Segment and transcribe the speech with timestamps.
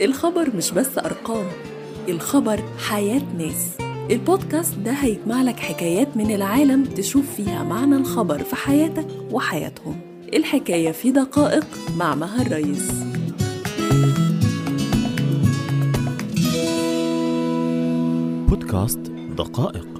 [0.00, 1.46] الخبر مش بس أرقام
[2.08, 3.76] الخبر حياة ناس.
[4.10, 10.00] البودكاست ده هيجمع لك حكايات من العالم تشوف فيها معنى الخبر في حياتك وحياتهم.
[10.34, 11.66] الحكاية في دقائق
[11.96, 12.90] مع مها الرئيس
[18.48, 18.98] بودكاست
[19.38, 19.91] دقائق.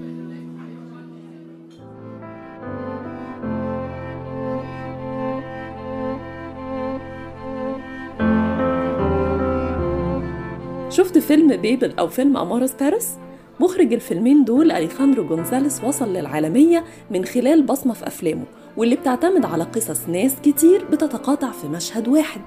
[11.13, 13.09] شفت فيلم بيبل أو فيلم أمارس باريس؟
[13.61, 18.45] مخرج الفيلمين دول أليخاندرو جونزاليس وصل للعالمية من خلال بصمة في أفلامه
[18.77, 22.41] واللي بتعتمد على قصص ناس كتير بتتقاطع في مشهد واحد.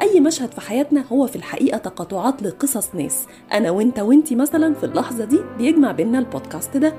[0.00, 3.26] أي مشهد في حياتنا هو في الحقيقة تقاطعات لقصص ناس.
[3.52, 6.94] أنا وإنت وإنتي مثلا في اللحظة دي بيجمع بينا البودكاست ده.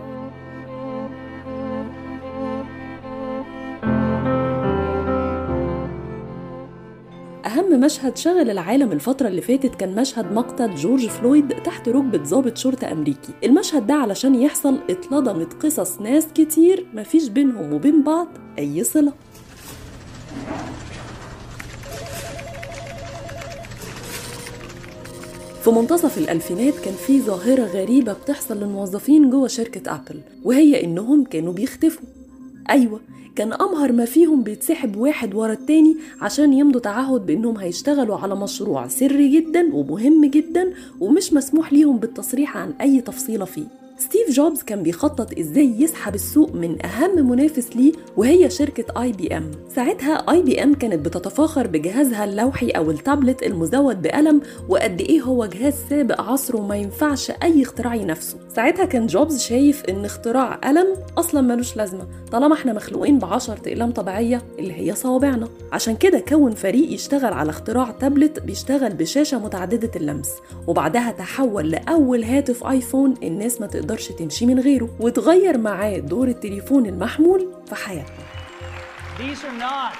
[7.81, 12.91] مشهد شغل العالم الفترة اللي فاتت كان مشهد مقتل جورج فلويد تحت ركبة ضابط شرطة
[12.91, 13.33] أمريكي.
[13.43, 18.27] المشهد ده علشان يحصل اتلضمت قصص ناس كتير مفيش بينهم وبين بعض
[18.59, 19.13] أي صلة.
[25.63, 31.53] في منتصف الألفينات كان في ظاهرة غريبة بتحصل للموظفين جوه شركة أبل وهي إنهم كانوا
[31.53, 32.20] بيختفوا.
[32.71, 32.99] أيوة
[33.35, 38.87] كان أمهر ما فيهم بيتسحب واحد ورا التاني عشان يمضوا تعهد بإنهم هيشتغلوا على مشروع
[38.87, 43.80] سري جدا ومهم جدا ومش مسموح ليهم بالتصريح عن أي تفصيلة فيه.
[44.01, 49.37] ستيف جوبز كان بيخطط إزاي يسحب السوق من أهم منافس ليه وهي شركة اي بي
[49.37, 55.21] ام ساعتها اي بي ام كانت بتتفاخر بجهازها اللوحي أو التابلت المزود بقلم وقد إيه
[55.21, 58.37] هو جهاز سابق عصره وما ينفعش أي اختراع ينافسه.
[58.55, 63.91] ساعتها كان جوبز شايف إن اختراع قلم أصلا ملوش لازمة طالما إحنا مخلوقين بعشر أقلام
[63.91, 65.47] طبيعية اللي هي صوابعنا.
[65.71, 70.29] عشان كده كون فريق يشتغل على اختراع تابلت بيشتغل بشاشة متعددة اللمس
[70.67, 76.27] وبعدها تحول لأول هاتف آيفون الناس ما تقدر تقدرش تمشي من غيره وتغير معاه دور
[76.27, 78.25] التليفون المحمول في حياتنا
[79.17, 79.97] These are not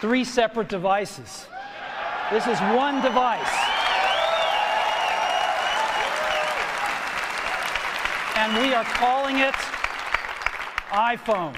[0.00, 1.30] three separate devices.
[2.32, 3.54] This is one device.
[8.40, 9.58] And we are calling it
[10.92, 11.56] iPhone.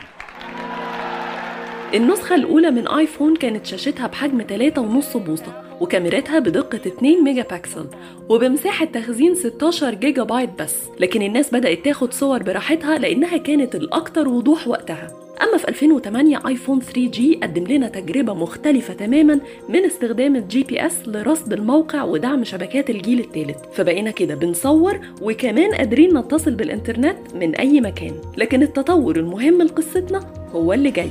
[1.94, 7.86] النسخة الأولى من آيفون كانت شاشتها بحجم 3.5 بوصة وكاميرتها بدقة 2 ميجا بكسل
[8.28, 10.74] وبمساحة تخزين 16 جيجا بايت بس.
[11.00, 15.08] لكن الناس بدأت تاخد صور براحتها لأنها كانت الأكثر وضوح وقتها.
[15.42, 21.52] أما في 2008 آيفون 3G قدم لنا تجربة مختلفة تماما من استخدام ال GPS لرصد
[21.52, 28.14] الموقع ودعم شبكات الجيل الثالث فبقينا كده بنصور وكمان قادرين نتصل بالإنترنت من أي مكان.
[28.36, 30.20] لكن التطور المهم لقصتنا
[30.52, 31.10] هو اللي جاي.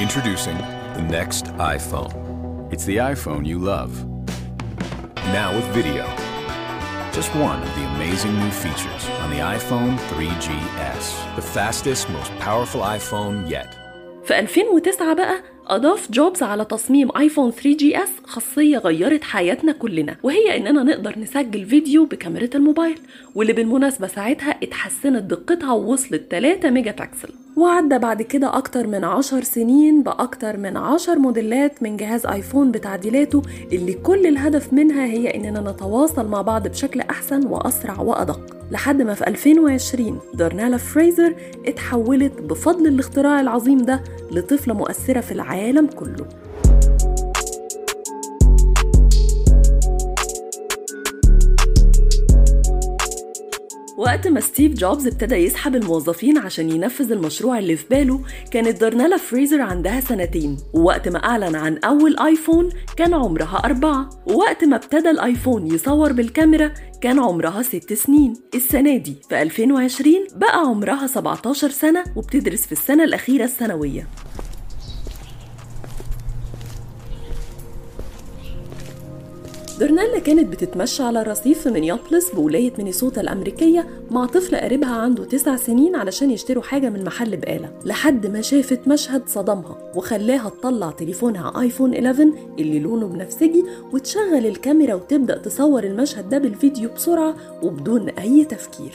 [0.00, 1.44] Introducing next
[1.76, 2.12] iPhone.
[2.72, 3.92] It's the iPhone you love.
[5.38, 6.04] Now with video.
[7.12, 11.04] Just one of the amazing new features on the iPhone 3GS,
[11.36, 13.76] the fastest, most powerful iPhone yet.
[14.24, 20.82] في 2009 بقى أضاف جوبز على تصميم آيفون 3GS خاصية غيرت حياتنا كلنا وهي إننا
[20.82, 22.98] نقدر نسجل فيديو بكاميرا الموبايل
[23.34, 27.28] واللي بالمناسبة ساعتها اتحسنت دقتها ووصلت 3 ميجا بكسل
[27.60, 33.42] وعدى بعد كده أكتر من 10 سنين بأكتر من 10 موديلات من جهاز آيفون بتعديلاته
[33.72, 38.40] اللي كل الهدف منها هي إننا نتواصل مع بعض بشكل أحسن وأسرع وأدق.
[38.70, 41.34] لحد ما في 2020 دارنالا فريزر
[41.66, 46.26] اتحولت بفضل الاختراع العظيم ده لطفلة مؤثرة في العالم كله.
[54.00, 59.16] وقت ما ستيف جوبز ابتدى يسحب الموظفين عشان ينفذ المشروع اللي في باله كانت دارنالا
[59.16, 60.56] فريزر عندها سنتين.
[60.74, 64.10] ووقت ما أعلن عن أول آيفون كان عمرها أربعة.
[64.26, 68.34] ووقت ما ابتدى الآيفون يصور بالكاميرا كان عمرها ست سنين.
[68.54, 74.06] السنة دي في 2020 بقى عمرها 17 سنة وبتدرس في السنة الأخيرة الثانوية
[79.80, 85.56] درنالا كانت بتتمشى على الرصيف في مينيابوليس بولاية مينيسوتا الأمريكية مع طفل قريبها عنده تسع
[85.56, 87.72] سنين علشان يشتروا حاجة من محل بقالة.
[87.84, 94.94] لحد ما شافت مشهد صدمها وخلاها تطلع تليفونها آيفون 11 اللي لونه بنفسجي وتشغل الكاميرا
[94.94, 98.92] وتبدأ تصور المشهد ده بالفيديو بسرعة وبدون أي تفكير.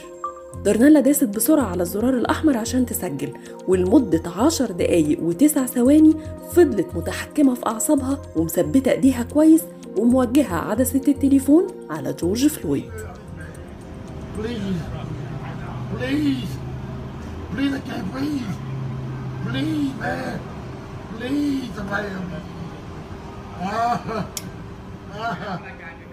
[0.63, 3.33] درنالا داست بسرعة على الزرار الأحمر عشان تسجل
[3.67, 6.13] ولمدة عشر دقايق وتسع ثواني
[6.51, 9.61] فضلت متحكمة في أعصابها ومثبتة إيديها كويس
[9.97, 12.91] وموجهة عدسة التليفون على جورج فلويد.
[14.37, 15.05] Please.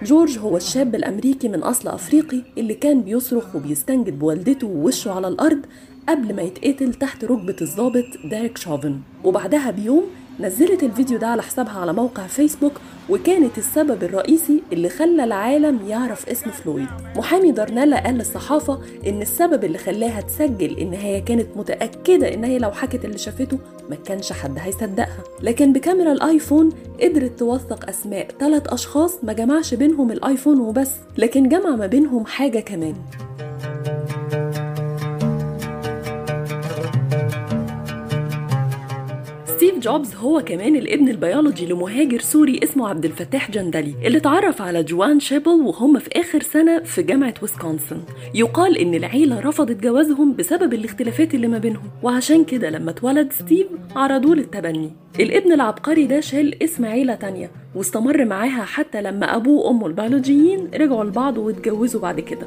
[0.02, 5.60] جورج هو الشاب الأمريكي من أصل أفريقي اللي كان بيصرخ وبيستنجد بوالدته ووشه على الأرض
[6.08, 9.00] قبل ما يتقتل تحت ركبة الضابط ديريك شوفن.
[9.24, 10.04] وبعدها بيوم
[10.40, 12.72] نزلت الفيديو ده على حسابها على موقع فيسبوك
[13.10, 16.86] وكانت السبب الرئيسي اللي خلى العالم يعرف اسم فلويد.
[17.16, 22.58] محامي دارنيلا قال للصحافة إن السبب اللي خلاها تسجل إن هي كانت متأكدة إن هي
[22.58, 23.58] لو حكت اللي شافته
[23.90, 25.18] ما كانش حد هيصدقها.
[25.42, 26.70] لكن بكاميرا الآيفون
[27.02, 32.60] قدرت توثق أسماء ثلاث أشخاص ما جمعش بينهم الآيفون وبس لكن جمع ما بينهم حاجة
[32.60, 32.94] كمان.
[39.62, 44.82] ستيف جوبز هو كمان الابن البيولوجي لمهاجر سوري اسمه عبد الفتاح جندلي اللي اتعرف على
[44.82, 48.02] جوان شيبل وهم في آخر سنة في جامعة ويسكونسن.
[48.34, 53.66] يقال إن العيلة رفضت جوازهم بسبب الاختلافات اللي ما بينهم وعشان كده لما اتولد ستيف
[53.96, 54.90] عرضوه للتبني.
[55.20, 61.04] الابن العبقري ده شال اسم عيلة تانية واستمر معاها حتى لما أبوه وأمه البيولوجيين رجعوا
[61.04, 62.46] لبعض واتجوزوا بعد كده.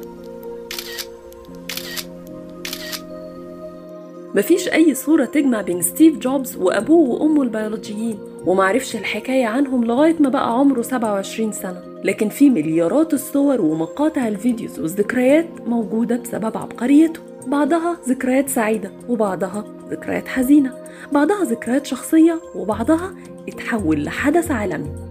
[4.34, 10.28] مفيش أي صورة تجمع بين ستيف جوبز وأبوه وأمه البيولوجيين ومعرفش الحكاية عنهم لغاية ما
[10.28, 11.82] بقى عمره 27 سنة.
[12.04, 17.20] لكن في مليارات الصور ومقاطع ال videos والذكريات موجودة بسبب عبقريته.
[17.46, 20.72] بعضها ذكريات سعيدة وبعضها ذكريات حزينة.
[21.12, 23.14] بعضها ذكريات شخصية وبعضها
[23.48, 25.05] اتحول لحدث عالمي.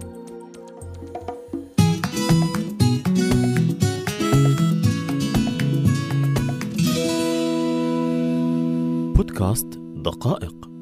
[9.46, 10.75] بودكاست دقائق.